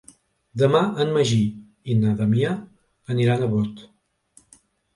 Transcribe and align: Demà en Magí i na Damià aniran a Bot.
Demà 0.61 0.79
en 1.05 1.11
Magí 1.17 1.37
i 1.49 1.97
na 1.99 2.15
Damià 2.23 2.55
aniran 3.17 3.47
a 3.47 3.53
Bot. 3.55 3.87